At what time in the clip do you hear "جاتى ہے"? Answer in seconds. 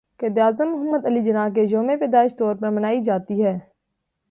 3.03-3.57